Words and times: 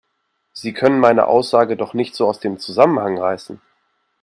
Sie 0.51 0.73
können 0.73 0.99
meine 0.99 1.27
Aussage 1.27 1.77
doch 1.77 1.93
nicht 1.93 2.15
so 2.15 2.25
aus 2.27 2.39
dem 2.39 2.57
Zusammenhang 2.57 3.19
reißen 3.19 3.61